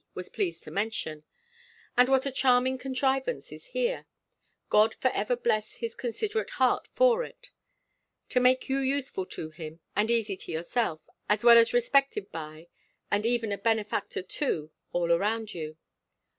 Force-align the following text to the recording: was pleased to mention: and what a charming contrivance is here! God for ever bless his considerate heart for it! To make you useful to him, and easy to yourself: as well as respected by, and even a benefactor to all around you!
was 0.15 0.29
pleased 0.29 0.63
to 0.63 0.71
mention: 0.71 1.23
and 1.95 2.09
what 2.09 2.25
a 2.25 2.31
charming 2.31 2.75
contrivance 2.75 3.51
is 3.51 3.67
here! 3.67 4.07
God 4.67 4.95
for 4.95 5.09
ever 5.09 5.35
bless 5.35 5.75
his 5.75 5.93
considerate 5.93 6.49
heart 6.57 6.87
for 6.95 7.23
it! 7.23 7.51
To 8.29 8.39
make 8.39 8.67
you 8.67 8.79
useful 8.79 9.27
to 9.27 9.51
him, 9.51 9.79
and 9.95 10.09
easy 10.09 10.35
to 10.37 10.51
yourself: 10.51 11.01
as 11.29 11.43
well 11.43 11.59
as 11.59 11.71
respected 11.71 12.31
by, 12.31 12.67
and 13.11 13.27
even 13.27 13.51
a 13.51 13.59
benefactor 13.59 14.23
to 14.23 14.71
all 14.91 15.11
around 15.11 15.53
you! 15.53 15.77